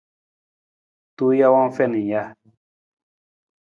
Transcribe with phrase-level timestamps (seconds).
[1.15, 2.23] Tuu jawang u fiin ng ja.